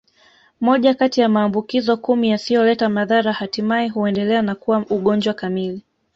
Moja 0.61 0.93
kati 0.93 1.21
ya 1.21 1.29
maambukizo 1.29 1.97
kumi 1.97 2.29
yasiyoleta 2.29 2.89
madhara 2.89 3.33
hatimaye 3.33 3.89
huendelea 3.89 4.41
na 4.41 4.55
kuwa 4.55 4.85
ugonjwa 4.89 5.33
kamili 5.33 5.81